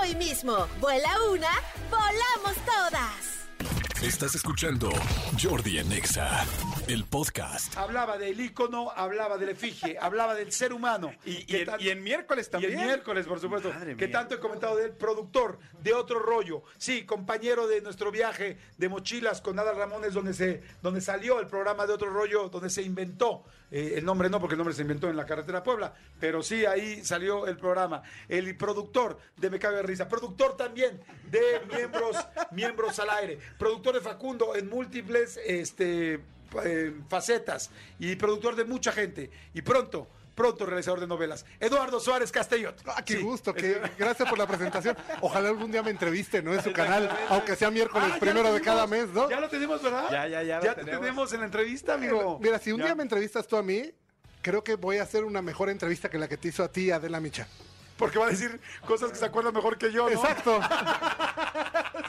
hoy 0.00 0.14
mismo. 0.14 0.66
Vuela 0.80 1.10
una, 1.30 1.50
volamos 1.90 2.56
todas. 2.64 3.34
Estás 4.02 4.34
escuchando 4.34 4.90
Jordi 5.42 5.78
en 5.78 5.90
Exa, 5.92 6.44
el 6.86 7.04
podcast. 7.04 7.74
Hablaba 7.78 8.18
del 8.18 8.38
ícono, 8.38 8.90
hablaba 8.94 9.38
del 9.38 9.50
efigie, 9.50 9.96
hablaba 9.98 10.34
del 10.34 10.52
ser 10.52 10.72
humano. 10.72 11.12
Y, 11.24 11.50
y 11.50 11.56
en, 11.60 11.64
tan- 11.66 11.80
y 11.80 11.88
en 11.88 12.02
miércoles 12.02 12.48
y 12.48 12.50
también. 12.50 12.78
el 12.78 12.84
miércoles, 12.86 13.26
por 13.26 13.40
supuesto, 13.40 13.70
Madre 13.72 13.96
que 13.96 14.06
mía. 14.06 14.12
tanto 14.18 14.34
he 14.34 14.38
comentado 14.38 14.76
del 14.76 14.92
productor 14.92 15.58
de 15.82 15.94
Otro 15.94 16.18
Rollo. 16.18 16.62
Sí, 16.76 17.04
compañero 17.06 17.66
de 17.66 17.80
nuestro 17.80 18.10
viaje 18.10 18.58
de 18.76 18.88
mochilas 18.90 19.40
con 19.40 19.58
Ada 19.58 19.72
Ramones, 19.72 20.12
donde, 20.12 20.34
se, 20.34 20.62
donde 20.82 21.00
salió 21.00 21.40
el 21.40 21.46
programa 21.46 21.86
de 21.86 21.94
Otro 21.94 22.10
Rollo, 22.10 22.48
donde 22.50 22.68
se 22.68 22.82
inventó. 22.82 23.44
eh, 23.70 23.94
el 23.96 24.04
nombre 24.04 24.28
no, 24.28 24.38
porque 24.38 24.54
el 24.54 24.58
nombre 24.58 24.74
se 24.74 24.82
inventó 24.82 25.08
en 25.08 25.16
la 25.16 25.24
carretera 25.24 25.62
Puebla, 25.62 25.94
pero 26.20 26.42
sí, 26.42 26.66
ahí 26.66 27.02
salió 27.02 27.46
el 27.46 27.56
programa. 27.56 28.02
El 28.28 28.54
productor 28.58 29.18
de 29.36 29.48
Me 29.50 29.58
Cago 29.58 29.76
de 29.76 29.82
Risa, 29.84 30.06
productor 30.06 30.56
también 30.56 31.00
de 31.30 31.40
Miembros, 31.74 32.16
miembros 32.52 32.98
al 32.98 33.08
Aire, 33.10 33.38
productor 33.58 33.94
de 33.94 34.00
Facundo 34.00 34.54
en 34.54 34.68
múltiples 34.68 35.40
este, 35.46 36.20
eh, 36.64 36.94
facetas 37.08 37.70
y 37.98 38.16
productor 38.16 38.56
de 38.56 38.64
mucha 38.64 38.92
gente. 38.92 39.30
Y 39.54 39.62
pronto, 39.62 40.08
pronto 40.34 40.66
realizador 40.66 41.00
de 41.00 41.06
novelas. 41.06 41.44
Eduardo 41.60 42.00
Suárez 42.00 42.30
Castellot. 42.32 42.80
Ah, 42.86 43.02
qué 43.04 43.14
Sí. 43.18 43.22
gusto, 43.22 43.52
que, 43.54 43.80
gracias 43.98 44.28
por 44.28 44.38
la 44.38 44.46
presentación. 44.46 44.96
Ojalá 45.20 45.48
algún 45.48 45.70
día 45.70 45.82
me 45.82 45.90
entreviste, 45.90 46.42
¿no? 46.42 46.52
En 46.54 46.62
su 46.62 46.72
canal, 46.72 47.10
aunque 47.28 47.56
sea 47.56 47.70
miércoles 47.70 48.10
Ah, 48.14 48.16
primero 48.20 48.52
de 48.52 48.60
cada 48.60 48.86
mes, 48.86 49.06
tenemos. 49.06 49.24
¿no? 49.24 49.30
Ya 49.30 49.40
lo 49.40 49.48
tenemos, 49.48 49.82
¿verdad? 49.82 50.08
Ya, 50.10 50.26
ya, 50.28 50.42
ya 50.42 50.58
lo 50.58 50.64
Ya 50.64 50.74
te 50.74 50.80
tenemos. 50.84 51.00
tenemos 51.00 51.32
en 51.32 51.40
la 51.40 51.46
entrevista, 51.46 51.94
amigo. 51.94 52.38
Mira, 52.42 52.58
si 52.58 52.72
un 52.72 52.78
Ya. 52.78 52.86
día 52.86 52.94
me 52.94 53.02
entrevistas 53.02 53.46
tú 53.46 53.56
a 53.56 53.62
mí, 53.62 53.92
creo 54.42 54.62
que 54.64 54.74
voy 54.74 54.98
a 54.98 55.02
hacer 55.04 55.24
una 55.24 55.40
mejor 55.42 55.70
entrevista 55.70 56.08
que 56.10 56.18
la 56.18 56.28
que 56.28 56.36
te 56.36 56.48
hizo 56.48 56.62
a 56.64 56.68
ti, 56.70 56.90
Adela 56.90 57.20
Micha. 57.20 57.46
Porque 57.96 58.18
va 58.18 58.26
a 58.26 58.30
decir 58.30 58.60
cosas 58.86 59.12
que 59.12 59.16
se 59.18 59.24
acuerdan 59.24 59.54
mejor 59.54 59.78
que 59.78 59.92
yo, 59.92 60.10
¿no? 60.10 60.16
Exacto. 60.16 60.58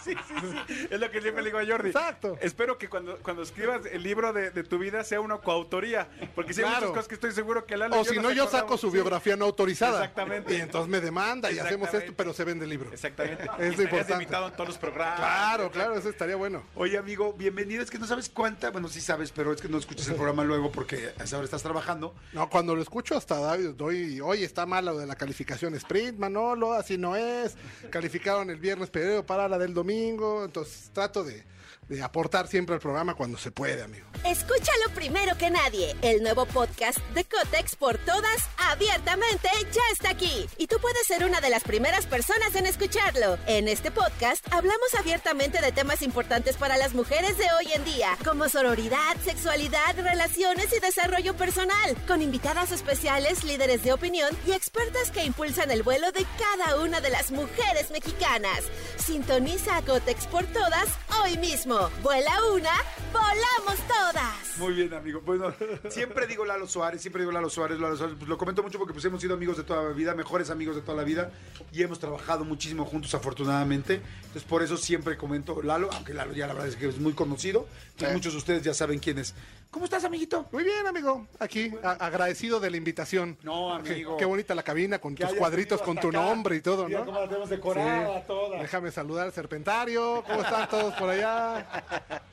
Sí, 0.05 0.13
sí, 0.27 0.35
sí. 0.67 0.87
Es 0.91 0.99
lo 0.99 1.09
que 1.09 1.21
siempre 1.21 1.43
le 1.43 1.49
digo 1.49 1.59
a 1.59 1.65
Jordi. 1.65 1.89
Exacto. 1.89 2.37
Espero 2.41 2.77
que 2.77 2.87
cuando, 2.87 3.17
cuando 3.17 3.41
escribas 3.41 3.81
el 3.91 4.03
libro 4.03 4.31
de, 4.33 4.51
de 4.51 4.63
tu 4.63 4.77
vida 4.77 5.03
sea 5.03 5.19
una 5.19 5.37
coautoría. 5.39 6.07
Porque 6.35 6.53
si 6.53 6.61
hay 6.61 6.67
Claro. 6.67 6.87
muchas 6.87 6.91
cosas 6.91 7.07
que 7.07 7.15
estoy 7.15 7.31
seguro 7.31 7.65
que 7.65 7.75
y 7.75 7.81
O 7.91 8.05
si 8.05 8.17
no, 8.19 8.31
yo 8.31 8.47
saco 8.47 8.77
su 8.77 8.91
biografía 8.91 9.35
no 9.35 9.45
autorizada. 9.45 9.99
Exactamente. 9.99 10.53
Y 10.55 10.61
entonces 10.61 10.89
me 10.89 11.01
demanda 11.01 11.51
y 11.51 11.59
hacemos 11.59 11.93
esto, 11.93 12.13
pero 12.15 12.33
se 12.33 12.43
vende 12.43 12.65
el 12.65 12.69
libro. 12.69 12.91
Exactamente. 12.91 13.49
Es 13.59 13.79
importante. 13.79 14.13
invitado 14.13 14.47
en 14.47 14.53
todos 14.53 14.69
los 14.69 14.77
programas. 14.77 15.17
Claro, 15.19 15.71
claro, 15.71 15.95
eso 15.97 16.09
estaría 16.09 16.35
bueno. 16.35 16.63
Oye, 16.75 16.97
amigo, 16.97 17.33
bienvenido. 17.33 17.81
Es 17.83 17.89
que 17.89 17.97
no 17.99 18.05
sabes 18.07 18.29
cuánta, 18.29 18.69
bueno, 18.71 18.87
sí 18.87 19.01
sabes, 19.01 19.31
pero 19.31 19.51
es 19.53 19.61
que 19.61 19.67
no 19.69 19.77
escuchas 19.77 20.07
el 20.07 20.15
programa 20.15 20.43
luego 20.43 20.71
porque 20.71 21.11
a 21.19 21.23
esa 21.23 21.37
hora 21.37 21.45
estás 21.45 21.63
trabajando. 21.63 22.13
No, 22.33 22.49
cuando 22.49 22.75
lo 22.75 22.81
escucho 22.81 23.17
hasta 23.17 23.39
David 23.39 23.69
doy, 23.71 24.21
oye, 24.21 24.45
está 24.45 24.65
mal 24.65 24.85
lo 24.85 24.97
de 24.97 25.05
la 25.05 25.15
calificación 25.15 25.73
sprint, 25.75 26.17
Manolo, 26.19 26.73
así 26.73 26.97
no 26.97 27.15
es. 27.15 27.55
Calificaron 27.89 28.49
el 28.49 28.57
viernes 28.59 28.89
pero 28.89 29.25
para 29.25 29.47
la 29.47 29.57
del 29.57 29.73
domingo. 29.73 29.94
Entonces 30.03 30.89
trato 30.93 31.23
de, 31.23 31.43
de 31.87 32.01
aportar 32.01 32.47
siempre 32.47 32.75
al 32.75 32.81
programa 32.81 33.13
cuando 33.13 33.37
se 33.37 33.51
puede, 33.51 33.83
amigo. 33.83 34.07
Escúchalo 34.23 34.89
primero 34.95 35.37
que 35.37 35.51
nadie. 35.51 35.95
El 36.01 36.23
nuevo 36.23 36.45
podcast 36.45 36.97
de 37.13 37.25
Cotex 37.25 37.75
por 37.75 37.97
todas, 37.99 38.49
abiertamente, 38.57 39.49
ya 39.71 39.81
está 39.91 40.09
aquí. 40.09 40.47
Y 40.57 40.67
tú 40.67 40.77
puedes 40.81 41.05
ser 41.05 41.23
una 41.23 41.41
de 41.41 41.49
las 41.49 41.63
primeras 41.63 42.07
personas 42.07 42.55
en 42.55 42.65
escucharlo. 42.65 43.37
En 43.45 43.67
este 43.67 43.91
podcast 43.91 44.45
hablamos 44.51 44.95
abiertamente 44.97 45.61
de 45.61 45.71
temas 45.71 46.01
importantes 46.01 46.57
para 46.57 46.77
las 46.77 46.93
mujeres 46.93 47.37
de 47.37 47.45
hoy 47.59 47.71
en 47.73 47.85
día, 47.85 48.17
como 48.23 48.49
sororidad, 48.49 49.15
sexualidad, 49.23 49.95
relaciones 49.95 50.73
y 50.75 50.79
desarrollo 50.79 51.35
personal, 51.35 51.95
con 52.07 52.21
invitadas 52.21 52.71
especiales, 52.71 53.43
líderes 53.43 53.83
de 53.83 53.93
opinión 53.93 54.35
y 54.47 54.53
expertas 54.53 55.11
que 55.11 55.23
impulsan 55.23 55.69
el 55.69 55.83
vuelo 55.83 56.11
de 56.11 56.25
cada 56.39 56.81
una 56.81 56.99
de 56.99 57.11
las 57.11 57.31
mujeres 57.31 57.91
mexicanas. 57.91 58.63
Sintoniza 58.97 59.77
a 59.77 59.81
Cotex 59.83 60.25
por 60.27 60.45
todas 60.47 60.87
hoy 61.21 61.37
mismo. 61.37 61.74
Vuela 62.01 62.31
una, 62.53 62.71
volamos 63.11 63.77
todas. 63.85 64.57
Muy 64.57 64.73
bien, 64.73 64.93
amigo. 64.93 65.19
Bueno, 65.25 65.53
siempre 65.89 66.25
digo 66.25 66.45
Lalo 66.45 66.67
Suárez, 66.67 67.01
siempre 67.01 67.21
digo 67.21 67.33
Lalo 67.33 67.49
Suárez, 67.49 67.79
Lalo 67.79 67.97
Suárez. 67.97 68.15
Pues 68.17 68.29
lo 68.29 68.37
comento 68.37 68.63
mucho 68.63 68.77
porque 68.77 68.93
pues 68.93 69.03
hemos 69.03 69.19
sido 69.19 69.33
amigos 69.33 69.57
de 69.57 69.63
toda 69.63 69.83
la 69.83 69.89
vida, 69.89 70.15
mejores 70.15 70.49
amigos 70.49 70.77
de 70.77 70.81
toda 70.81 70.95
la 70.95 71.03
vida 71.03 71.31
y 71.73 71.83
hemos 71.83 71.99
trabajado 71.99 72.45
muchísimo 72.45 72.85
juntos, 72.85 73.13
afortunadamente. 73.13 74.01
Entonces, 74.21 74.43
por 74.43 74.63
eso 74.63 74.77
siempre 74.77 75.17
comento 75.17 75.61
Lalo, 75.61 75.89
aunque 75.91 76.13
Lalo 76.13 76.31
ya 76.31 76.47
la 76.47 76.53
verdad 76.53 76.69
es 76.69 76.77
que 76.77 76.87
es 76.87 76.97
muy 76.97 77.11
conocido. 77.11 77.67
Sí. 77.99 78.05
muchos 78.13 78.31
de 78.31 78.39
ustedes 78.39 78.63
ya 78.63 78.73
saben 78.73 78.99
quién 78.99 79.17
es. 79.17 79.33
¿Cómo 79.75 79.83
estás, 79.83 80.05
amiguito? 80.05 80.47
Muy 80.53 80.63
bien, 80.63 80.87
amigo. 80.87 81.27
Aquí, 81.37 81.69
agradecido 81.83 82.61
de 82.61 82.71
la 82.71 82.77
invitación. 82.77 83.37
No, 83.43 83.73
amigo. 83.73 84.15
Qué, 84.15 84.23
bonita 84.23 84.55
la 84.55 84.63
cabina 84.63 84.99
con 84.99 85.15
tus 85.15 85.33
cuadritos 85.33 85.81
con 85.81 85.97
tu 85.99 86.07
acá. 86.07 86.17
nombre 86.21 86.55
y 86.55 86.61
todo, 86.61 86.85
Mira 86.87 86.99
¿no? 87.01 87.05
cómo 87.07 87.19
la 87.19 87.27
tenemos 87.27 87.49
decorada 87.49 88.25
toda. 88.25 88.61
Déjame 88.61 88.89
saludar 88.89 89.25
al 89.25 89.33
Serpentario. 89.33 90.23
¿Cómo 90.25 90.43
están 90.43 90.69
todos 90.69 90.93
por 90.93 91.09
allá? 91.09 91.67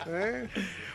¿Eh? 0.06 0.48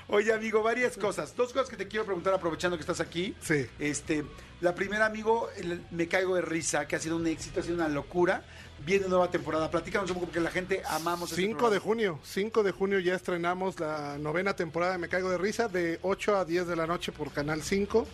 Oye, 0.07 0.31
amigo, 0.31 0.63
varias 0.63 0.95
cosas. 0.95 1.35
Dos 1.35 1.51
cosas 1.51 1.67
que 1.69 1.75
te 1.75 1.85
quiero 1.89 2.05
preguntar 2.05 2.33
aprovechando 2.33 2.77
que 2.77 2.81
estás 2.81 3.01
aquí. 3.01 3.35
Sí. 3.41 3.67
Este, 3.77 4.23
la 4.61 4.73
primera, 4.73 5.05
amigo, 5.05 5.49
el- 5.57 5.85
me 5.91 6.07
caigo 6.07 6.33
de 6.35 6.43
risa, 6.43 6.87
que 6.87 6.95
ha 6.95 6.99
sido 6.99 7.17
un 7.17 7.27
éxito, 7.27 7.59
ha 7.59 7.63
sido 7.63 7.75
una 7.75 7.89
locura. 7.89 8.45
Viene 8.85 9.07
nueva 9.07 9.29
temporada. 9.29 9.69
Platícanos 9.69 10.09
un 10.09 10.15
poco 10.15 10.27
porque 10.27 10.39
la 10.39 10.51
gente 10.51 10.81
amamos 10.87 11.31
este 11.31 11.41
5 11.41 11.51
de 11.55 11.79
programa. 11.79 11.83
junio, 11.83 12.19
5 12.23 12.63
de 12.63 12.71
junio 12.71 12.99
ya 12.99 13.15
estrenamos 13.15 13.79
la 13.79 14.17
novena 14.17 14.55
temporada 14.55 14.93
de 14.93 14.97
Me 14.99 15.09
Caigo 15.09 15.29
de 15.29 15.37
Risa 15.37 15.67
de 15.67 15.99
8 16.03 16.37
a 16.37 16.45
10 16.45 16.67
de 16.67 16.75
la 16.75 16.87
noche 16.87 17.11
por 17.11 17.31
Canal 17.31 17.63
5. 17.63 18.07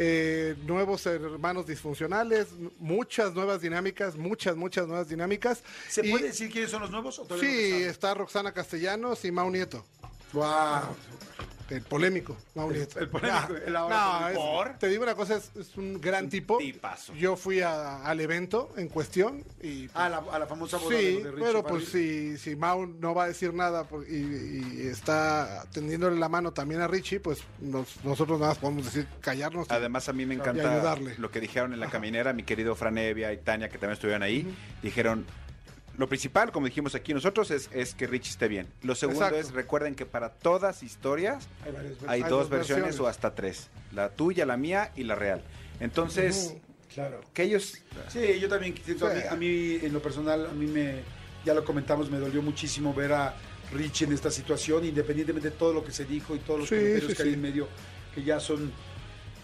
Eh, 0.00 0.54
nuevos 0.64 1.04
hermanos 1.06 1.66
disfuncionales, 1.66 2.48
muchas 2.78 3.34
nuevas 3.34 3.60
dinámicas, 3.60 4.16
muchas, 4.16 4.56
muchas 4.56 4.86
nuevas 4.86 5.08
dinámicas. 5.08 5.62
¿Se 5.88 6.06
Y- 6.06 6.10
puede 6.10 6.28
decir 6.28 6.50
quiénes 6.50 6.70
son 6.70 6.82
los 6.82 6.90
nuevos? 6.90 7.18
o 7.18 7.24
todavía 7.24 7.48
no 7.50 7.56
Sí, 7.56 7.82
está 7.82 8.14
Roxana 8.14 8.52
Castellanos 8.52 9.24
y 9.24 9.32
Mau 9.32 9.50
Nieto. 9.50 9.84
Wow. 10.32 10.44
El 11.70 11.82
polémico, 11.82 12.36
Mau 12.54 12.70
Nieto. 12.70 12.98
el 12.98 13.08
polémico, 13.08 13.38
Ah, 13.54 13.60
el 13.66 13.76
ahora 13.76 14.20
no, 14.20 14.28
es- 14.28 14.36
¿Por? 14.36 14.78
te 14.78 14.88
digo 14.88 15.02
una 15.02 15.14
cosa, 15.14 15.36
es, 15.36 15.50
es 15.54 15.76
un 15.76 16.00
gran 16.00 16.28
tipo. 16.28 16.56
tipazo. 16.58 17.12
Yo 17.14 17.36
fui 17.36 17.60
a- 17.60 18.02
al 18.04 18.20
evento 18.20 18.70
en 18.76 18.88
cuestión 18.88 19.44
y... 19.62 19.88
pues, 19.88 19.90
Ah, 19.94 20.08
la, 20.08 20.18
a 20.18 20.38
la 20.38 20.46
famosa 20.46 20.78
boda 20.78 20.96
Sí, 20.98 21.22
de 21.22 21.30
Richie 21.30 21.44
pero 21.44 21.62
pues 21.64 21.84
si, 21.88 22.38
si 22.38 22.56
Mau 22.56 22.86
no 22.86 23.14
va 23.14 23.24
a 23.24 23.28
decir 23.28 23.52
nada 23.52 23.84
por- 23.84 24.08
y, 24.08 24.14
y 24.82 24.86
está 24.86 25.64
tendiéndole 25.72 26.18
la 26.18 26.28
mano 26.28 26.52
también 26.52 26.80
a 26.80 26.86
Richie, 26.88 27.20
pues 27.20 27.40
nos- 27.60 28.02
nosotros 28.04 28.38
nada 28.40 28.52
más 28.52 28.58
podemos 28.58 28.84
decir 28.86 29.06
callarnos. 29.20 29.66
y- 29.68 29.72
Además, 29.74 30.08
a 30.08 30.12
mí 30.12 30.24
me 30.26 30.34
encanta 30.36 30.72
ayudarle. 30.74 31.14
lo 31.18 31.30
que 31.30 31.40
dijeron 31.40 31.72
en 31.74 31.80
la 31.80 31.90
caminera, 31.90 32.32
mi 32.32 32.44
querido 32.44 32.74
Fran 32.76 32.96
Evia 32.98 33.32
y 33.32 33.36
Tania, 33.38 33.68
que 33.68 33.78
también 33.78 33.92
estuvieron 33.92 34.22
ahí. 34.22 34.46
Dijeron, 34.82 35.26
lo 35.98 36.08
principal, 36.08 36.50
como 36.52 36.66
dijimos 36.66 36.94
aquí 36.94 37.12
nosotros, 37.12 37.50
es, 37.50 37.68
es 37.74 37.94
que 37.94 38.06
Richie 38.06 38.30
esté 38.30 38.48
bien. 38.48 38.66
Lo 38.82 38.94
segundo 38.94 39.24
Exacto. 39.26 39.40
es, 39.48 39.52
recuerden 39.52 39.94
que 39.94 40.06
para 40.06 40.30
todas 40.30 40.82
historias 40.82 41.46
Hay 41.66 41.72
varias 41.72 41.90
versiones. 41.90 42.08
hay 42.10 42.22
Hay 42.22 42.30
dos 42.30 42.30
dos 42.30 42.48
versiones, 42.48 42.84
versiones. 42.84 43.00
o 43.00 43.08
hasta 43.08 43.34
tres. 43.34 43.68
La 43.92 44.08
tuya, 44.10 44.46
la 44.46 44.56
mía 44.56 44.92
y 44.96 45.02
la 45.04 45.14
real. 45.16 45.42
Entonces, 45.80 46.54
Claro. 46.94 47.20
que 47.34 47.42
ellos... 47.42 47.74
Sí, 48.08 48.38
yo 48.40 48.48
también 48.48 48.74
siento, 48.84 49.06
a, 49.06 49.12
mí, 49.14 49.20
Sí. 49.20 49.26
a 49.28 49.34
mí, 49.36 49.78
en 49.82 49.92
lo 49.92 50.00
personal, 50.00 50.46
a 50.46 50.52
mí 50.52 50.66
me, 50.66 51.02
ya 51.44 51.52
lo 51.54 51.64
comentamos, 51.64 52.10
me 52.10 52.18
dolió 52.18 52.42
muchísimo 52.42 52.94
ver 52.94 53.12
a 53.12 53.34
Richie 53.72 54.06
en 54.06 54.12
esta 54.12 54.30
situación, 54.30 54.84
independientemente 54.84 55.50
de 55.50 55.56
todo 55.56 55.72
lo 55.72 55.84
que 55.84 55.92
se 55.92 56.04
dijo 56.04 56.34
y 56.34 56.38
todos 56.38 56.60
los 56.60 56.68
Sí, 56.68 56.76
comentarios 56.76 57.10
sí, 57.10 57.16
que 57.16 57.22
hay 57.24 57.34
en 57.34 57.42
medio, 57.42 57.68
que 58.14 58.22
ya 58.22 58.40
son, 58.40 58.72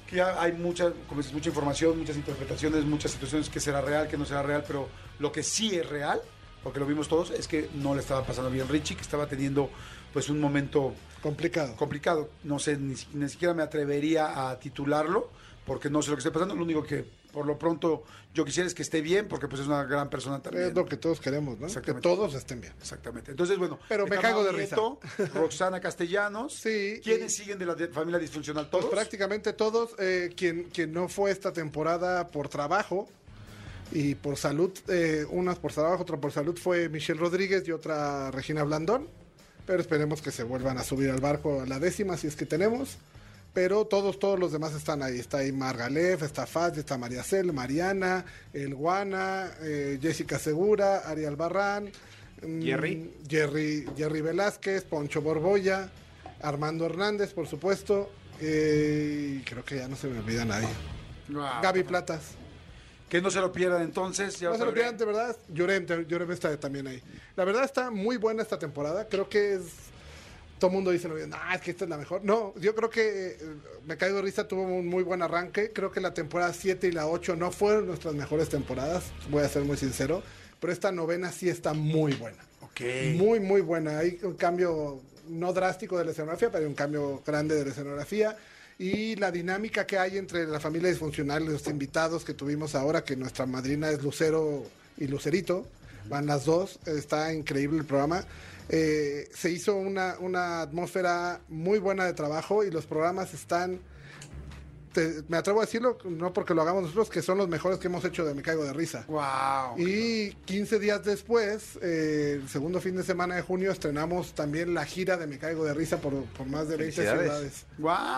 que 0.09 0.17
ya 0.17 0.41
hay 0.41 0.53
mucha, 0.53 0.93
como 1.09 1.21
dices, 1.21 1.33
mucha 1.35 1.49
información, 1.51 1.99
muchas 1.99 2.17
interpretaciones, 2.17 2.85
muchas 2.85 3.11
situaciones 3.13 3.49
que 3.51 3.61
será 3.61 3.81
real, 3.81 4.09
que 4.09 4.17
no 4.17 4.25
será 4.25 4.43
real, 4.43 4.65
pero 4.67 4.89
lo 5.19 5.31
que 5.31 5.43
sí 5.43 5.75
es 5.77 5.87
real, 5.89 6.21
porque 6.65 6.81
lo 6.81 6.87
vimos 6.87 7.07
todos, 7.09 7.31
es 7.31 7.47
que 7.47 7.69
no 7.75 7.95
le 7.95 8.01
estaba 8.01 8.27
pasando 8.27 8.51
bien 8.51 8.67
Richie, 8.69 8.97
que 8.97 9.03
estaba 9.03 9.27
teniendo 9.29 9.71
pues 10.13 10.29
un 10.31 10.41
momento 10.41 10.93
Complicado. 11.23 11.77
complicado. 11.77 12.31
No 12.43 12.59
sé, 12.59 12.77
ni, 12.77 12.95
ni 13.15 13.29
siquiera 13.29 13.55
me 13.55 13.63
atrevería 13.63 14.49
a 14.51 14.59
titularlo, 14.59 15.29
porque 15.67 15.89
no 15.91 16.03
sé 16.03 16.11
lo 16.11 16.17
que 16.17 16.21
esté 16.21 16.31
pasando. 16.31 16.55
Lo 16.57 16.63
único 16.63 16.83
que 16.83 17.05
por 17.33 17.47
lo 17.47 17.59
pronto 17.59 18.05
yo 18.33 18.45
quisiera 18.45 18.67
es 18.69 18.75
que 18.75 18.83
esté 18.83 19.01
bien, 19.01 19.27
porque 19.27 19.49
pues 19.49 19.63
es 19.63 19.67
una 19.67 19.83
gran 19.85 20.09
persona 20.09 20.41
también. 20.41 20.67
Es 20.69 20.75
lo 20.75 20.85
que 20.87 20.97
todos 20.97 21.19
queremos, 21.21 21.59
¿no? 21.59 21.67
Que 21.83 21.95
todos 21.95 22.35
estén 22.35 22.61
bien. 22.61 22.73
Exactamente. 22.81 23.33
Entonces, 23.33 23.59
bueno. 23.59 23.79
Pero 23.89 24.07
me 24.07 24.15
está 24.17 24.29
cago 24.29 24.45
de 24.45 24.53
Mau 24.53 24.61
risa. 24.61 24.77
Nieto, 24.77 25.01
Roxana 25.35 25.81
Castellanos. 25.81 26.55
Sí, 26.63 27.01
¿Quiénes 27.03 27.33
y- 27.33 27.37
siguen 27.43 27.59
de 27.59 27.67
la 27.67 27.77
familia 27.93 28.19
disfuncional? 28.21 28.69
Pues 28.71 28.83
¿Todos? 28.83 28.95
prácticamente 28.95 29.53
todos. 29.55 29.97
eh, 29.99 30.33
quien, 30.37 30.65
quien 30.65 30.93
no 30.93 31.09
fue 31.09 31.31
esta 31.33 31.53
temporada 31.53 32.29
por 32.29 32.49
trabajo 32.49 33.09
y 33.95 34.15
por 34.17 34.37
salud, 34.37 34.73
eh, 34.89 35.25
unas 35.31 35.59
por 35.59 35.73
trabajo, 35.73 36.03
otra 36.03 36.19
por 36.19 36.33
salud, 36.33 36.59
fue 36.59 36.89
Michelle 36.91 37.19
Rodríguez 37.21 37.67
y 37.67 37.73
otra 37.73 38.31
Regina 38.31 38.63
Blandón. 38.65 39.09
pero 39.67 39.81
esperemos 39.81 40.21
que 40.21 40.31
se 40.31 40.43
vuelvan 40.43 40.77
a 40.77 40.83
subir 40.85 41.09
al 41.09 41.21
barco 41.21 41.63
a 41.63 41.67
la 41.67 41.79
décima 41.79 42.19
si 42.19 42.27
es 42.27 42.37
que 42.37 42.45
tenemos. 42.45 42.99
Pero 43.55 43.87
todos, 43.87 44.19
todos 44.19 44.39
los 44.39 44.51
demás 44.53 44.75
están 44.75 45.03
ahí. 45.03 45.19
Está 45.21 45.39
ahí 45.39 45.53
Margalef, 45.53 46.23
está 46.23 46.45
Faz, 46.45 46.77
está 46.77 46.99
María 46.99 47.23
Cel, 47.23 47.53
Mariana, 47.53 48.25
El 48.53 48.75
Guana, 48.75 49.49
eh, 49.63 49.99
Jessica 50.03 50.39
Segura, 50.41 50.99
Ariel 51.09 51.37
Barran, 51.37 51.91
mm, 52.43 52.63
Jerry. 52.63 53.11
Jerry, 53.29 53.87
Jerry 53.97 54.21
Velázquez, 54.23 54.83
Poncho 54.85 55.23
Borboya, 55.23 55.89
Armando 56.43 56.85
Hernández, 56.87 57.33
por 57.33 57.47
supuesto. 57.47 58.11
eh, 58.41 59.39
y 59.39 59.45
creo 59.45 59.65
que 59.65 59.77
ya 59.77 59.87
no 59.89 59.95
se 59.97 60.09
me 60.09 60.19
olvida 60.19 60.45
nadie. 60.45 60.69
Wow. 61.29 61.63
Gaby 61.63 61.85
Platas. 61.85 62.33
Que 63.09 63.21
no 63.21 63.31
se 63.31 63.41
lo 63.41 63.53
pierdan 63.53 63.83
entonces. 63.83 64.39
ya 64.41 64.51
No 64.51 64.59
se 64.59 64.65
lo 64.65 64.75
pierdan, 64.75 64.97
de 64.97 65.05
verdad. 65.05 65.37
Llorem, 65.49 65.87
Llorem 66.07 66.31
está 66.33 66.59
también 66.59 66.87
ahí. 66.87 67.03
La 67.37 67.45
verdad 67.45 67.65
está 67.65 67.91
muy 67.91 68.17
buena 68.17 68.43
esta 68.43 68.59
temporada. 68.59 69.09
Creo 69.09 69.29
que 69.29 69.55
es. 69.55 69.63
Todo 70.59 70.69
el 70.71 70.75
mundo 70.75 70.93
dice, 70.93 71.09
no, 71.09 71.17
es 71.17 71.61
que 71.61 71.73
esta 71.73 71.85
es 71.85 71.91
la 71.91 71.99
mejor. 71.99 72.25
No, 72.25 72.55
yo 72.57 72.75
creo 72.75 72.89
que 72.89 73.33
eh, 73.33 73.39
Me 73.87 73.97
Caigo 73.97 74.17
de 74.17 74.23
Risa 74.23 74.49
tuvo 74.49 74.63
un 74.63 74.87
muy 74.87 75.03
buen 75.03 75.21
arranque. 75.21 75.73
Creo 75.73 75.91
que 75.91 76.01
la 76.01 76.15
temporada 76.15 76.53
7 76.55 76.87
y 76.87 76.93
la 76.93 77.07
8 77.07 77.37
no 77.37 77.51
fueron 77.51 77.87
nuestras 77.87 78.15
mejores 78.15 78.49
temporadas. 78.49 79.05
Voy 79.31 79.43
a 79.43 79.49
ser 79.49 79.63
muy 79.65 79.77
sincero. 79.77 80.23
Pero 80.61 80.73
esta 80.73 80.93
novena 80.93 81.33
sí 81.33 81.49
está 81.49 81.75
muy 81.75 82.15
buena. 82.15 82.39
Ok. 82.63 82.81
Muy, 83.17 83.41
muy 83.41 83.61
buena. 83.61 83.99
Hay 83.99 84.19
un 84.23 84.35
cambio 84.35 85.03
no 85.29 85.53
drástico 85.53 85.99
de 85.99 86.05
la 86.05 86.11
escenografía, 86.13 86.51
pero 86.51 86.65
hay 86.65 86.69
un 86.69 86.75
cambio 86.75 87.23
grande 87.27 87.55
de 87.55 87.65
la 87.65 87.71
escenografía. 87.71 88.37
Y 88.79 89.15
la 89.17 89.31
dinámica 89.31 89.87
que 89.87 89.99
hay 89.99 90.19
entre 90.19 90.47
la 90.47 90.59
familia 90.59 90.89
disfuncional 90.89 91.45
los 91.45 91.67
invitados 91.69 92.25
que 92.25 92.35
tuvimos 92.35 92.75
ahora, 92.75 93.05
que 93.05 93.17
nuestra 93.17 93.47
madrina 93.47 93.91
es 93.91 94.03
Lucero 94.03 94.65
y 94.99 95.07
Lucerito, 95.07 95.67
van 96.09 96.27
las 96.27 96.45
dos, 96.45 96.81
está 96.87 97.33
increíble 97.33 97.79
el 97.79 97.85
programa. 97.85 98.25
Eh, 98.69 99.29
se 99.33 99.51
hizo 99.51 99.77
una, 99.77 100.17
una 100.19 100.63
atmósfera 100.63 101.41
muy 101.49 101.79
buena 101.79 102.05
de 102.05 102.15
trabajo 102.15 102.65
y 102.65 102.71
los 102.71 102.87
programas 102.87 103.33
están 103.35 103.79
te- 104.95 105.23
me 105.29 105.37
atrevo 105.37 105.61
a 105.61 105.67
decirlo, 105.67 105.99
no 106.09 106.33
porque 106.33 106.55
lo 106.55 106.63
hagamos 106.63 106.85
nosotros, 106.85 107.11
que 107.11 107.21
son 107.21 107.37
los 107.37 107.49
mejores 107.49 107.79
que 107.79 107.89
hemos 107.89 108.03
hecho 108.07 108.25
de 108.25 108.33
Me 108.35 108.41
Caigo 108.41 108.65
de 108.65 108.73
Risa. 108.73 109.05
Wow. 109.09 109.77
Y 109.79 110.31
15 110.47 110.79
días 110.79 111.05
después, 111.05 111.79
eh, 111.83 112.39
el 112.43 112.49
segundo 112.49 112.81
fin 112.81 112.97
de 112.97 113.03
semana 113.03 113.35
de 113.37 113.43
junio, 113.43 113.71
estrenamos 113.73 114.33
también 114.35 114.73
la 114.73 114.87
gira 114.87 115.19
de 115.19 115.27
Me 115.27 115.39
Caigo 115.39 115.65
de 115.67 115.75
Risa 115.75 115.99
por, 115.99 116.15
por 116.27 116.47
más 116.47 116.69
de 116.69 116.77
20 116.79 116.95
Felicidades. 117.03 117.23
ciudades. 117.25 117.67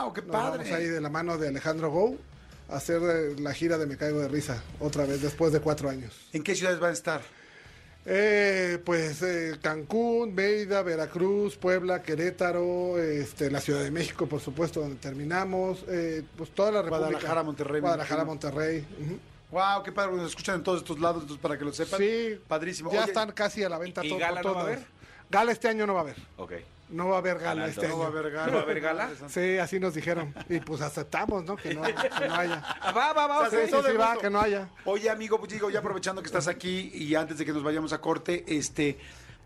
Wow, 0.03 0.13
qué 0.13 0.23
Nos 0.23 0.31
vamos 0.31 0.59
padre. 0.59 0.75
ahí 0.75 0.87
de 0.87 1.01
la 1.01 1.09
mano 1.11 1.37
de 1.39 1.49
Alejandro 1.49 1.91
Gou 1.91 2.17
a 2.69 2.77
hacer 2.77 3.01
eh, 3.03 3.35
la 3.41 3.53
gira 3.55 3.79
de 3.79 3.87
Me 3.87 3.97
Caigo 3.97 4.21
de 4.21 4.29
Risa 4.29 4.63
otra 4.79 5.07
vez 5.07 5.23
después 5.23 5.53
de 5.53 5.61
cuatro 5.61 5.89
años. 5.89 6.13
¿En 6.33 6.43
qué 6.43 6.55
ciudades 6.55 6.79
van 6.79 6.91
a 6.91 6.93
estar? 6.95 7.23
Eh, 8.09 8.81
pues 8.85 9.21
eh, 9.23 9.57
Cancún, 9.61 10.33
Mérida, 10.33 10.83
Veracruz, 10.83 11.57
Puebla, 11.57 12.03
Querétaro, 12.03 13.01
este, 13.01 13.51
la 13.51 13.61
Ciudad 13.61 13.83
de 13.83 13.91
México, 13.91 14.27
por 14.29 14.41
supuesto, 14.41 14.81
donde 14.81 14.95
terminamos, 14.97 15.85
eh, 15.89 16.23
pues 16.37 16.51
toda 16.51 16.71
la 16.71 16.83
República. 16.83 17.09
Guadalajara, 17.09 17.43
Monterrey, 17.43 17.81
Guadalajara. 17.81 18.25
Monterrey. 18.25 18.87
Wow, 19.51 19.83
qué 19.85 19.91
padre. 19.91 20.17
Nos 20.17 20.31
escuchan 20.31 20.57
en 20.57 20.63
todos 20.63 20.83
estos 20.83 21.01
lados, 21.01 21.23
entonces 21.23 21.43
para 21.43 21.59
que 21.59 21.65
lo 21.65 21.73
sepan. 21.73 21.99
Sí, 21.99 22.39
Padrísimo. 22.47 22.93
Ya 22.93 23.01
Oye, 23.01 23.09
están 23.09 23.33
casi 23.33 23.65
a 23.65 23.69
la 23.69 23.79
venta 23.79 24.05
¿Y 24.05 24.09
todo- 24.09 24.19
gala 24.21 24.41
por 24.41 24.53
no 24.53 24.55
va 24.55 24.61
a 24.61 24.65
todos. 24.67 24.77
haber? 24.77 24.89
Gala 25.29 25.51
este 25.53 25.67
año 25.69 25.87
no 25.87 25.95
va 25.95 26.01
a 26.01 26.03
haber. 26.05 26.17
Ok. 26.37 26.53
No 26.89 27.09
va 27.09 27.17
a 27.17 27.19
haber 27.19 27.39
gala 27.41 27.67
este 27.67 27.89
No 27.89 27.99
va 27.99 28.05
a 28.05 28.09
haber 28.09 28.31
gala. 28.31 28.47
¿No 28.47 28.53
va 28.55 28.61
a 28.61 28.63
haber 28.63 28.81
gala? 28.81 29.11
Sí, 29.29 29.59
así 29.59 29.81
nos 29.81 29.95
dijeron. 29.95 30.33
Y 30.49 30.61
pues 30.61 30.81
aceptamos, 30.83 31.45
¿no? 31.45 31.57
Que 31.57 31.75
no, 31.75 31.83
que 31.83 32.29
no 32.29 32.35
haya. 32.35 32.63
Ah, 32.81 32.93
va, 32.93 33.13
va, 33.13 33.27
va. 33.27 33.39
O 33.41 33.45
ok. 33.45 33.51
sea, 33.51 33.61
Sí, 33.61 33.67
sí, 33.67 33.75
Eso 33.75 33.83
de 33.83 33.91
sí, 33.91 33.97
va, 33.97 34.07
gusto. 34.11 34.21
que 34.21 34.31
no 34.31 34.41
haya. 34.41 34.69
Oye, 34.85 35.11
amigo, 35.11 35.39
pues 35.39 35.53
digo, 35.53 35.69
ya 35.69 35.81
aprovechando 35.81 36.23
que 36.23 36.27
estás 36.27 36.47
aquí 36.47 36.91
y 36.95 37.15
antes 37.17 37.39
de 37.39 37.45
que 37.45 37.53
nos 37.53 37.65
vayamos 37.65 37.93
a 37.93 38.01
corte, 38.01 38.45
este, 38.47 38.99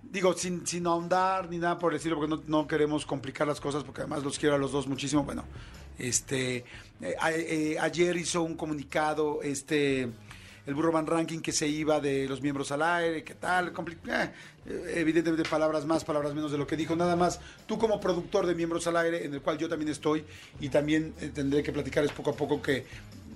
digo, 0.03 0.35
sin, 0.35 0.67
sin 0.67 0.87
ahondar 0.87 1.49
ni 1.49 1.57
nada 1.57 1.79
por 1.79 1.93
decirlo, 1.95 2.19
porque 2.19 2.31
no, 2.35 2.43
no 2.47 2.67
queremos 2.67 3.07
complicar 3.07 3.47
las 3.47 3.61
cosas, 3.61 3.85
porque 3.85 4.03
además 4.03 4.23
los 4.23 4.39
quiero 4.39 4.55
a 4.57 4.59
los 4.59 4.73
dos 4.73 4.87
muchísimo. 4.87 5.25
Bueno, 5.25 5.45
este, 5.99 6.57
eh, 7.01 7.17
eh, 7.23 7.77
ayer 7.81 8.17
hizo 8.17 8.43
un 8.43 8.55
comunicado, 8.57 9.41
este, 9.43 10.11
el 10.71 10.77
Burro 10.77 10.93
Van 10.93 11.05
Ranking 11.05 11.41
que 11.41 11.51
se 11.51 11.67
iba 11.67 11.99
de 11.99 12.29
los 12.29 12.41
miembros 12.41 12.71
al 12.71 12.83
aire, 12.83 13.25
¿qué 13.25 13.35
tal? 13.35 13.73
Eh, 14.07 14.93
evidentemente 14.95 15.49
palabras 15.49 15.85
más, 15.85 16.05
palabras 16.05 16.33
menos 16.33 16.53
de 16.53 16.59
lo 16.59 16.67
que 16.67 16.77
dijo, 16.77 16.95
nada 16.95 17.17
más. 17.17 17.41
Tú 17.67 17.77
como 17.77 18.01
productor 18.01 18.47
de 18.47 18.55
miembros 18.55 18.87
al 18.87 18.97
aire, 18.97 19.25
en 19.25 19.35
el 19.35 19.43
cual 19.43 19.59
yo 19.59 19.69
también 19.69 19.91
estoy, 19.91 20.25
y 20.61 20.69
también 20.69 21.13
eh, 21.21 21.33
tendré 21.35 21.65
que 21.65 21.73
platicarles 21.73 22.13
poco 22.13 22.31
a 22.31 22.37
poco 22.37 22.63
que 22.63 22.87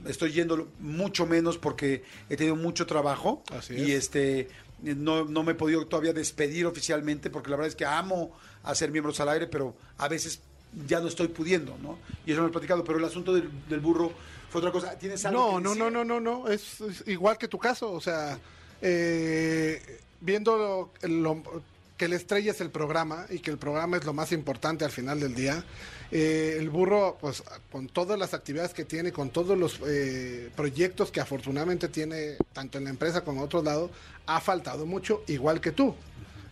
estoy 0.07 0.31
yendo 0.31 0.69
mucho 0.79 1.27
menos 1.27 1.59
porque 1.59 2.05
he 2.31 2.37
tenido 2.37 2.55
mucho 2.55 2.87
trabajo 2.87 3.43
Así 3.51 3.75
y 3.75 3.93
es. 3.93 4.05
este 4.05 4.49
no, 4.83 5.25
no 5.25 5.43
me 5.43 5.53
he 5.53 5.55
podido 5.57 5.85
todavía 5.87 6.13
despedir 6.13 6.67
oficialmente 6.67 7.31
porque 7.31 7.51
la 7.51 7.57
verdad 7.57 7.69
es 7.69 7.75
que 7.75 7.87
amo 7.87 8.31
hacer 8.63 8.93
miembros 8.93 9.19
al 9.19 9.31
aire, 9.31 9.49
pero 9.49 9.75
a 9.99 10.07
veces 10.07 10.41
ya 10.87 11.01
no 11.01 11.09
estoy 11.09 11.29
pudiendo, 11.29 11.77
¿no? 11.83 11.99
Y 12.27 12.33
eso 12.33 12.41
lo 12.43 12.49
he 12.49 12.51
platicado, 12.51 12.83
pero 12.85 12.99
el 12.99 13.05
asunto 13.05 13.33
del, 13.35 13.51
del 13.69 13.81
burro 13.81 14.13
fue 14.51 14.61
otra 14.61 14.73
cosa. 14.73 14.99
¿Tienes 14.99 15.25
algo 15.25 15.61
No, 15.61 15.73
que 15.73 15.79
no, 15.79 15.91
no, 15.91 16.05
no, 16.05 16.05
no, 16.05 16.21
no. 16.21 16.49
Es, 16.49 16.81
es 16.81 17.05
igual 17.07 17.39
que 17.39 17.49
tu 17.49 17.59
caso. 17.59 17.93
O 17.93 18.01
sea, 18.01 18.39
eh, 18.83 20.01
viendo 20.21 20.57
lo- 21.03 21.09
lo- 21.09 21.43
que 21.97 22.09
la 22.09 22.17
estrella 22.17 22.51
es 22.51 22.61
el 22.61 22.71
programa 22.71 23.25
y 23.31 23.39
que 23.39 23.53
el 23.53 23.57
programa 23.59 23.97
es 23.97 24.05
lo 24.05 24.13
más 24.13 24.33
importante 24.33 24.85
al 24.85 24.91
final 24.91 25.21
del 25.21 25.35
día. 25.35 25.65
eh, 26.11 26.57
el 26.61 26.71
burro, 26.71 27.17
pues 27.21 27.43
con 27.73 27.89
todas 27.89 28.17
las 28.19 28.35
actividades 28.35 28.73
que 28.75 28.85
tiene, 28.85 29.11
con 29.11 29.31
todos 29.31 29.59
los 29.59 29.81
eh, 29.87 30.49
proyectos 30.55 31.11
que 31.11 31.21
afortunadamente 31.21 31.89
tiene, 31.89 32.37
tanto 32.53 32.79
en 32.79 32.85
la 32.85 32.91
empresa 32.91 33.23
como 33.25 33.41
en 33.41 33.47
otros 33.47 33.65
lados, 33.65 33.91
ha 34.27 34.41
faltado 34.41 34.87
mucho, 34.87 35.23
igual 35.27 35.61
que 35.61 35.73
tú. 35.73 35.95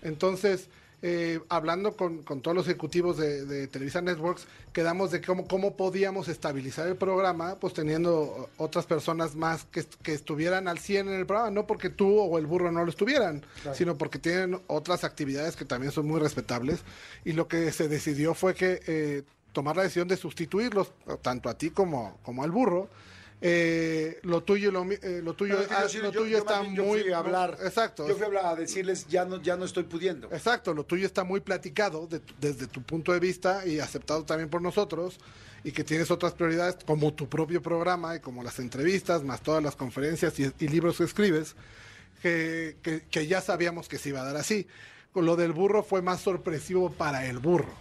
Entonces, 0.02 0.68
eh, 1.02 1.40
hablando 1.48 1.96
con, 1.96 2.22
con 2.22 2.40
todos 2.40 2.56
los 2.56 2.66
ejecutivos 2.66 3.16
de, 3.16 3.44
de 3.44 3.66
Televisa 3.66 4.00
Networks, 4.00 4.46
quedamos 4.72 5.10
de 5.10 5.20
cómo, 5.20 5.48
cómo 5.48 5.76
podíamos 5.76 6.28
estabilizar 6.28 6.86
el 6.86 6.96
programa, 6.96 7.56
pues 7.56 7.74
teniendo 7.74 8.48
otras 8.56 8.86
personas 8.86 9.34
más 9.34 9.64
que, 9.64 9.84
que 10.02 10.12
estuvieran 10.12 10.68
al 10.68 10.78
100 10.78 11.08
en 11.08 11.14
el 11.14 11.26
programa, 11.26 11.50
no 11.50 11.66
porque 11.66 11.90
tú 11.90 12.20
o 12.20 12.38
el 12.38 12.46
burro 12.46 12.70
no 12.70 12.84
lo 12.84 12.90
estuvieran, 12.90 13.44
sino 13.74 13.98
porque 13.98 14.20
tienen 14.20 14.60
otras 14.68 15.02
actividades 15.02 15.56
que 15.56 15.64
también 15.64 15.90
son 15.90 16.06
muy 16.06 16.20
respetables. 16.20 16.80
Y 17.24 17.32
lo 17.32 17.48
que 17.48 17.72
se 17.72 17.88
decidió 17.88 18.34
fue 18.34 18.54
que 18.54 18.80
eh, 18.86 19.22
tomar 19.52 19.76
la 19.76 19.82
decisión 19.82 20.08
de 20.08 20.16
sustituirlos, 20.16 20.92
tanto 21.20 21.48
a 21.48 21.58
ti 21.58 21.70
como, 21.70 22.18
como 22.22 22.44
al 22.44 22.50
burro. 22.50 22.88
Eh, 23.44 24.20
lo 24.22 24.44
tuyo, 24.44 24.70
lo, 24.70 24.84
eh, 24.88 25.20
lo 25.22 25.34
tuyo, 25.34 25.58
es 25.60 25.66
que 25.66 25.74
ah, 25.74 25.82
yo 25.82 25.88
sí- 25.88 25.98
lo 25.98 26.12
yo- 26.12 26.20
tuyo 26.20 26.30
yo 26.30 26.38
está 26.38 26.62
yo 26.62 26.84
muy 26.84 27.00
fui 27.02 27.12
hablar. 27.12 27.58
exacto 27.64 28.06
Yo 28.06 28.14
fui 28.14 28.22
a 28.22 28.26
hablar 28.26 28.46
a 28.46 28.54
decirles 28.54 29.04
ya 29.08 29.24
no 29.24 29.42
ya 29.42 29.56
no 29.56 29.64
estoy 29.64 29.82
pudiendo. 29.82 30.28
Exacto, 30.30 30.72
lo 30.72 30.84
tuyo 30.84 31.06
está 31.06 31.24
muy 31.24 31.40
platicado 31.40 32.06
de 32.06 32.20
desde 32.40 32.68
tu 32.68 32.82
punto 32.82 33.12
de 33.12 33.18
vista 33.18 33.66
y 33.66 33.80
aceptado 33.80 34.24
también 34.24 34.48
por 34.48 34.62
nosotros 34.62 35.18
y 35.64 35.72
que 35.72 35.82
tienes 35.82 36.12
otras 36.12 36.34
prioridades 36.34 36.76
como 36.86 37.12
tu 37.14 37.28
propio 37.28 37.60
programa 37.60 38.14
y 38.14 38.20
como 38.20 38.44
las 38.44 38.60
entrevistas, 38.60 39.24
más 39.24 39.40
todas 39.42 39.60
las 39.60 39.74
conferencias 39.74 40.38
y, 40.38 40.52
y 40.60 40.68
libros 40.68 40.98
que 40.98 41.04
escribes, 41.04 41.56
que, 42.22 42.76
que- 42.80 43.02
que 43.10 43.26
ya 43.26 43.40
sabíamos 43.40 43.88
que 43.88 43.98
se 43.98 44.10
iba 44.10 44.20
a 44.20 44.24
dar 44.24 44.36
así. 44.36 44.68
Con 45.12 45.26
lo 45.26 45.34
del 45.34 45.52
burro 45.52 45.82
fue 45.82 46.00
más 46.00 46.20
sorpresivo 46.20 46.92
para 46.92 47.26
el 47.26 47.38
burro. 47.40 47.74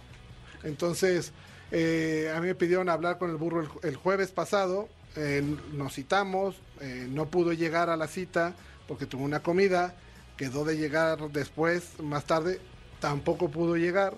Entonces, 0.64 1.32
eh, 1.70 2.32
a 2.34 2.40
mí 2.40 2.48
me 2.48 2.54
pidieron 2.56 2.88
hablar 2.88 3.18
con 3.18 3.30
el 3.30 3.36
burro 3.36 3.60
el, 3.60 3.68
el 3.88 3.96
jueves 3.96 4.32
pasado, 4.32 4.88
eh, 5.16 5.42
nos 5.72 5.94
citamos, 5.94 6.56
eh, 6.80 7.06
no 7.08 7.26
pudo 7.26 7.52
llegar 7.52 7.90
a 7.90 7.96
la 7.96 8.08
cita 8.08 8.54
porque 8.88 9.06
tuvo 9.06 9.24
una 9.24 9.42
comida, 9.42 9.94
quedó 10.36 10.64
de 10.64 10.76
llegar 10.76 11.30
después, 11.30 12.00
más 12.00 12.24
tarde, 12.24 12.60
tampoco 13.00 13.50
pudo 13.50 13.76
llegar. 13.76 14.14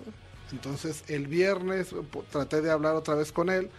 Entonces, 0.51 1.03
el 1.07 1.27
viernes 1.27 1.89
traté 2.31 2.61
de 2.61 2.71
hablar 2.71 2.95
otra 2.95 3.15
vez 3.15 3.31
con 3.31 3.49
él. 3.49 3.69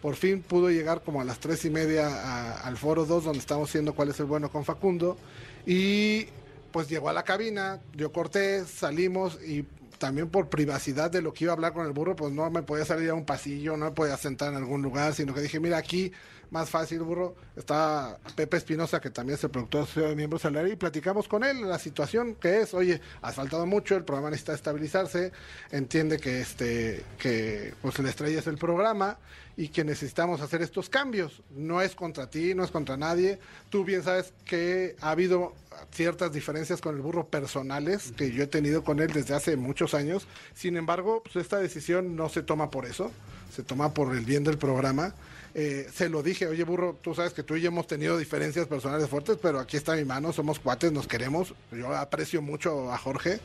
Por 0.00 0.16
fin 0.16 0.42
pudo 0.42 0.70
llegar 0.70 1.02
como 1.02 1.20
a 1.20 1.24
las 1.24 1.38
tres 1.38 1.64
y 1.64 1.70
media 1.70 2.60
al 2.60 2.76
foro 2.76 3.04
2, 3.04 3.24
donde 3.24 3.38
estamos 3.38 3.68
haciendo 3.68 3.94
cuál 3.94 4.08
es 4.08 4.18
el 4.20 4.26
bueno 4.26 4.50
con 4.50 4.64
Facundo. 4.64 5.16
Y 5.64 6.26
pues 6.72 6.88
llegó 6.88 7.08
a 7.08 7.12
la 7.12 7.22
cabina, 7.22 7.80
yo 7.94 8.12
corté, 8.12 8.64
salimos 8.64 9.38
y 9.42 9.64
también 10.02 10.30
por 10.30 10.48
privacidad 10.48 11.12
de 11.12 11.22
lo 11.22 11.32
que 11.32 11.44
iba 11.44 11.52
a 11.52 11.54
hablar 11.54 11.72
con 11.72 11.86
el 11.86 11.92
burro, 11.92 12.16
pues 12.16 12.32
no 12.32 12.50
me 12.50 12.64
podía 12.64 12.84
salir 12.84 13.08
a 13.10 13.14
un 13.14 13.24
pasillo, 13.24 13.76
no 13.76 13.84
me 13.84 13.90
podía 13.92 14.16
sentar 14.16 14.48
en 14.48 14.56
algún 14.56 14.82
lugar, 14.82 15.14
sino 15.14 15.32
que 15.32 15.40
dije, 15.40 15.60
mira, 15.60 15.76
aquí 15.76 16.10
más 16.50 16.68
fácil, 16.68 16.98
burro, 17.02 17.36
está 17.54 18.18
Pepe 18.34 18.56
Espinosa, 18.56 19.00
que 19.00 19.10
también 19.10 19.36
es 19.38 19.44
el 19.44 19.50
productor 19.50 19.86
de 19.86 20.16
Miembros 20.16 20.44
al 20.44 20.56
Aire, 20.56 20.72
y 20.72 20.76
platicamos 20.76 21.28
con 21.28 21.44
él 21.44 21.68
la 21.68 21.78
situación 21.78 22.34
que 22.34 22.62
es, 22.62 22.74
oye, 22.74 23.00
has 23.20 23.36
faltado 23.36 23.64
mucho, 23.64 23.94
el 23.94 24.04
programa 24.04 24.30
necesita 24.30 24.54
estabilizarse, 24.54 25.30
entiende 25.70 26.18
que 26.18 26.40
este, 26.40 27.04
que 27.16 27.72
pues 27.80 27.96
la 28.00 28.10
estrella 28.10 28.40
es 28.40 28.48
el 28.48 28.58
programa 28.58 29.18
y 29.56 29.68
que 29.68 29.84
necesitamos 29.84 30.40
hacer 30.40 30.62
estos 30.62 30.88
cambios. 30.88 31.42
No 31.50 31.82
es 31.82 31.94
contra 31.94 32.30
ti, 32.30 32.54
no 32.54 32.64
es 32.64 32.70
contra 32.70 32.96
nadie. 32.96 33.38
Tú 33.70 33.84
bien 33.84 34.02
sabes 34.02 34.32
que 34.44 34.96
ha 35.00 35.10
habido 35.10 35.54
ciertas 35.90 36.32
diferencias 36.32 36.80
con 36.80 36.96
el 36.96 37.02
burro 37.02 37.26
personales 37.26 38.12
que 38.16 38.30
yo 38.30 38.44
he 38.44 38.46
tenido 38.46 38.84
con 38.84 39.00
él 39.00 39.12
desde 39.12 39.34
hace 39.34 39.56
muchos 39.56 39.94
años. 39.94 40.26
Sin 40.54 40.76
embargo, 40.76 41.22
pues 41.22 41.36
esta 41.36 41.58
decisión 41.58 42.16
no 42.16 42.28
se 42.28 42.42
toma 42.42 42.70
por 42.70 42.86
eso, 42.86 43.10
se 43.54 43.62
toma 43.62 43.92
por 43.92 44.14
el 44.14 44.24
bien 44.24 44.44
del 44.44 44.58
programa. 44.58 45.14
Eh, 45.54 45.86
se 45.92 46.08
lo 46.08 46.22
dije, 46.22 46.46
oye 46.46 46.64
burro, 46.64 46.98
tú 47.02 47.14
sabes 47.14 47.34
que 47.34 47.42
tú 47.42 47.56
y 47.56 47.60
yo 47.60 47.68
hemos 47.68 47.86
tenido 47.86 48.16
diferencias 48.16 48.66
personales 48.66 49.08
fuertes, 49.08 49.36
pero 49.40 49.60
aquí 49.60 49.76
está 49.76 49.94
mi 49.96 50.04
mano, 50.04 50.32
somos 50.32 50.58
cuates, 50.58 50.92
nos 50.92 51.06
queremos. 51.06 51.54
Yo 51.70 51.94
aprecio 51.94 52.40
mucho 52.40 52.90
a 52.90 52.96
Jorge 52.96 53.38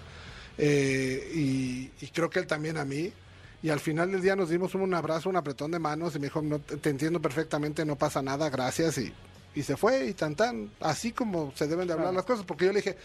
eh, 0.57 1.31
y, 1.35 1.91
y 1.99 2.07
creo 2.13 2.29
que 2.29 2.39
él 2.39 2.47
también 2.47 2.77
a 2.77 2.85
mí. 2.85 3.11
Y 3.63 3.69
al 3.69 3.79
final 3.79 4.11
del 4.11 4.21
día 4.21 4.35
nos 4.35 4.49
dimos 4.49 4.75
un 4.75 4.93
abrazo, 4.93 5.29
un 5.29 5.35
apretón 5.35 5.71
de 5.71 5.79
manos 5.79 6.15
y 6.15 6.19
me 6.19 6.27
dijo, 6.27 6.41
no, 6.41 6.59
te 6.59 6.89
entiendo 6.89 7.21
perfectamente, 7.21 7.85
no 7.85 7.95
pasa 7.95 8.21
nada, 8.21 8.49
gracias. 8.49 8.97
Y, 8.99 9.11
y 9.55 9.63
se 9.63 9.75
fue 9.75 10.05
y 10.05 10.13
tan 10.13 10.35
tan, 10.35 10.69
así 10.79 11.11
como 11.11 11.51
se 11.55 11.67
deben 11.67 11.87
de 11.87 11.93
hablar 11.93 12.13
las 12.13 12.25
cosas, 12.25 12.45
porque 12.45 12.65
yo 12.65 12.71
le 12.71 12.79
dije, 12.79 12.95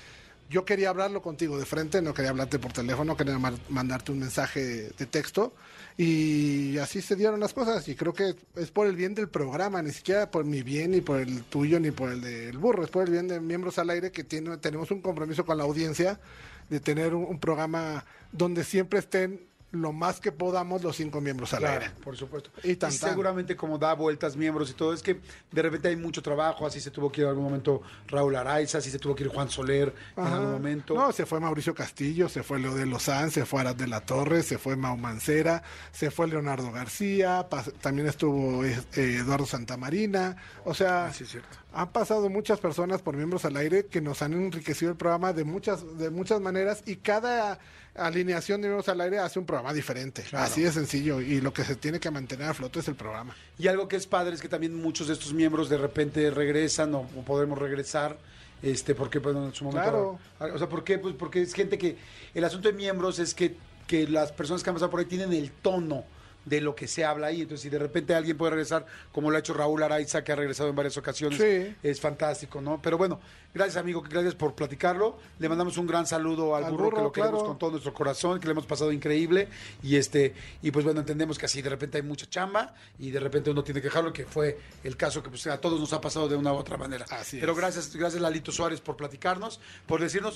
yo 0.51 0.67
quería 0.67 0.91
hablarlo 0.91 1.23
contigo 1.23 1.59
de 1.59 1.65
frente, 1.65 2.03
no 2.03 2.13
quería 2.13 2.31
hablarte 2.31 2.59
por 2.59 2.73
teléfono, 2.75 3.17
quería 3.17 3.39
mandarte 3.71 4.13
un 4.13 4.19
mensaje 4.19 4.91
de 4.91 5.07
texto 5.07 5.55
y 5.97 6.77
así 6.77 7.01
se 7.01 7.17
dieron 7.17 7.41
las 7.41 7.55
cosas 7.55 7.89
y 7.89 7.95
creo 7.95 8.13
que 8.13 8.35
es 8.57 8.71
por 8.71 8.87
el 8.87 8.95
bien 8.95 9.15
del 9.15 9.31
programa, 9.31 9.81
ni 9.81 9.93
siquiera 9.93 10.31
por 10.31 10.45
mi 10.45 10.63
bien, 10.63 10.91
ni 10.91 11.01
por 11.01 11.21
el 11.21 11.43
tuyo, 11.45 11.81
ni 11.81 11.91
por 11.91 12.11
el 12.11 12.21
del 12.21 12.59
burro, 12.59 12.85
es 12.85 12.91
por 12.91 13.05
el 13.05 13.11
bien 13.11 13.29
de 13.29 13.41
miembros 13.41 13.79
al 13.79 13.89
aire 13.89 14.13
que 14.13 14.25
tiene, 14.25 14.59
tenemos 14.59 14.91
un 14.91 15.01
compromiso 15.01 15.47
con 15.47 15.57
la 15.57 15.65
audiencia 15.65 16.21
de 16.69 16.81
tener 16.81 17.15
un, 17.15 17.25
un 17.25 17.39
programa 17.39 18.05
donde 18.31 18.63
siempre 18.63 18.99
estén 18.99 19.41
lo 19.73 19.93
más 19.93 20.21
que 20.21 20.33
podamos 20.33 20.83
los 20.83 20.97
cinco 20.97 21.21
miembros 21.21 21.53
al 21.55 21.61
Claro, 21.61 21.81
aire. 21.83 21.95
por 22.05 22.17
supuesto. 22.17 22.51
Y 22.63 22.73
Y, 22.73 22.77
tan, 22.77 22.91
tan. 22.91 23.11
seguramente 23.11 23.57
como 23.57 23.79
da 23.79 23.95
vueltas 23.95 24.37
miembros 24.37 24.71
y 24.71 24.75
todo, 24.75 24.93
es 24.95 25.03
que 25.03 25.21
de 25.51 25.63
repente 25.63 25.89
hay 25.89 25.97
mucho 25.97 26.23
trabajo, 26.23 26.67
así 26.67 26.81
se 26.81 26.91
tuvo 26.91 27.11
que 27.11 27.23
ir 27.23 27.25
en 27.25 27.31
algún 27.31 27.45
momento 27.45 27.83
Raúl 28.09 28.37
Araiza, 28.37 28.79
así 28.79 28.91
se 28.91 28.99
tuvo 28.99 29.15
que 29.15 29.25
ir 29.25 29.31
Juan 29.31 29.49
Soler 29.49 29.95
en 30.17 30.25
algún 30.25 30.53
momento. 30.53 30.95
No, 30.95 31.11
se 31.13 31.27
fue 31.27 31.41
Mauricio 31.41 31.75
Castillo, 31.75 32.29
se 32.29 32.43
fue 32.43 32.59
Leo 32.61 32.75
de 32.75 32.87
Lozán, 32.87 33.31
se 33.31 33.45
fue 33.47 33.61
Arad 33.63 33.75
de 33.77 33.89
la 33.89 34.01
Torre, 34.03 34.43
se 34.43 34.59
fue 34.59 34.77
Mau 34.77 34.97
Mancera, 34.97 35.63
se 35.91 36.11
fue 36.11 36.29
Leonardo 36.29 36.71
García, 36.71 37.47
también 37.81 38.07
estuvo 38.09 38.65
eh, 38.65 38.79
Eduardo 38.95 39.47
Santamarina. 39.47 40.37
O 40.65 40.75
sea, 40.75 41.07
Ah, 41.07 41.13
sí, 41.13 41.25
es 41.25 41.31
cierto. 41.31 41.57
Han 41.75 41.93
pasado 41.93 42.29
muchas 42.29 42.61
personas 42.61 43.03
por 43.03 43.17
miembros 43.17 43.45
al 43.45 43.57
aire 43.57 43.87
que 43.87 44.01
nos 44.01 44.23
han 44.23 44.33
enriquecido 44.35 44.91
el 44.91 44.97
programa 44.97 45.33
de 45.33 45.45
muchas, 45.45 45.99
de 45.99 46.11
muchas 46.11 46.41
maneras 46.41 46.83
y 46.87 46.97
cada 46.97 47.59
alineación 47.95 48.61
de 48.61 48.69
miembros 48.69 48.89
al 48.89 49.01
aire 49.01 49.19
hace 49.19 49.39
un 49.39 49.47
programa 49.47 49.73
diferente. 49.73 50.23
Claro. 50.23 50.45
Así 50.45 50.63
de 50.63 50.73
sencillo. 50.73 51.21
Y 51.21 51.41
lo 51.41 51.53
que 51.53 51.65
se 51.65 51.77
tiene 51.77 52.01
que 52.01 52.11
mantener 52.11 52.49
a 52.49 52.55
flote 52.55 52.81
es 52.81 52.89
el 52.89 52.95
programa. 52.95 53.35
Y 53.59 53.69
algo 53.69 53.89
que 53.89 53.97
es 53.97 54.07
padre 54.07 54.35
es 54.35 54.41
que 54.41 54.49
también 54.49 54.75
muchos 54.75 55.07
de 55.07 55.15
estos 55.15 55.33
miembros 55.33 55.69
de 55.69 55.79
repente 55.79 56.31
regresan 56.31 56.95
o, 56.95 57.05
podemos 57.27 57.59
regresar. 57.59 58.19
Este, 58.63 58.95
porque 58.95 59.19
bueno, 59.19 59.45
en 59.47 59.55
su 59.55 59.65
momento. 59.65 60.19
O 60.39 60.59
sea, 60.59 60.69
¿por 60.69 60.85
qué? 60.85 60.99
Pues 60.99 61.15
porque 61.17 61.43
es 61.43 61.53
gente 61.53 61.79
que. 61.79 61.97
El 62.35 62.45
asunto 62.45 62.69
de 62.69 62.75
miembros 62.75 63.19
es 63.19 63.35
que, 63.35 63.57
que 63.87 64.07
las 64.07 64.31
personas 64.31 64.63
que 64.63 64.71
han 64.71 64.75
pasado 64.75 64.91
por 64.91 65.01
ahí 65.01 65.07
tienen 65.07 65.33
el 65.33 65.51
tono 65.51 66.05
de 66.45 66.61
lo 66.61 66.75
que 66.75 66.89
se 66.89 67.05
habla 67.05 67.29
ahí. 67.29 67.43
Entonces, 67.43 67.63
si 67.63 67.69
de 67.69 67.79
repente 67.79 68.15
alguien 68.15 68.37
puede 68.37 68.51
regresar, 68.51 68.85
como 69.13 69.31
lo 69.31 69.37
ha 69.37 69.41
hecho 69.41 69.55
Raúl 69.55 69.83
Araiza, 69.83 70.23
que 70.25 70.33
ha 70.33 70.37
regresado 70.37 70.69
en 70.71 70.77
varias 70.77 70.97
ocasiones, 70.97 71.39
Sí. 71.41 71.75
es 71.83 72.01
fantástico, 72.01 72.61
¿no? 72.61 72.81
Pero 72.83 72.99
bueno, 72.99 73.21
gracias, 73.55 73.77
amigo, 73.77 74.03
gracias 74.03 74.35
por 74.35 74.55
platicarlo. 74.55 75.19
Le 75.39 75.49
mandamos 75.49 75.77
un 75.77 75.87
gran 75.87 76.07
saludo 76.07 76.57
al, 76.57 76.65
Al 76.65 76.73
burro, 76.73 76.91
que 76.97 77.03
lo 77.03 77.13
queremos 77.13 77.35
claro. 77.41 77.47
con 77.49 77.59
todo 77.59 77.71
nuestro 77.73 77.95
corazón, 77.95 78.41
que 78.41 78.47
le 78.47 78.53
hemos 78.53 78.67
pasado 78.67 78.93
increíble. 78.93 79.49
Y 79.83 79.97
este, 79.97 80.35
y 80.63 80.71
pues 80.71 80.85
bueno, 80.85 81.01
entendemos 81.01 81.39
que 81.39 81.47
así 81.47 81.63
de 81.63 81.71
repente 81.71 81.99
hay 81.99 82.03
mucha 82.03 82.29
chamba 82.29 82.75
y 82.99 83.11
de 83.11 83.21
repente 83.21 83.51
uno 83.51 83.63
tiene 83.63 83.81
que 83.81 83.87
dejarlo, 83.89 84.13
que 84.13 84.25
fue 84.25 84.59
el 84.85 84.97
caso 84.97 85.23
que 85.23 85.31
pues, 85.31 85.47
a 85.47 85.61
todos 85.61 85.79
nos 85.81 85.93
ha 85.93 86.01
pasado 86.01 86.29
de 86.29 86.37
una 86.37 86.53
u 86.53 86.57
otra 86.57 86.77
manera. 86.77 87.07
Así 87.11 87.39
Pero 87.39 87.53
es. 87.53 87.59
gracias, 87.59 87.95
gracias 87.95 88.21
Lalito 88.23 88.51
Suárez 88.53 88.81
por 88.81 88.97
platicarnos, 88.97 89.61
por 89.87 90.01
decirnos 90.01 90.35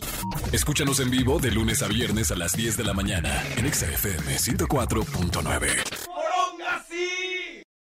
Escúchanos 0.53 1.01
en 1.01 1.11
vivo 1.11 1.39
de 1.39 1.51
lunes 1.51 1.83
a 1.83 1.89
viernes 1.89 2.31
a 2.31 2.37
las 2.37 2.53
10 2.53 2.77
de 2.77 2.85
la 2.85 2.93
mañana 2.95 3.43
en 3.57 3.67
Exa 3.67 3.87
FM 3.87 4.37
104.9. 4.37 5.96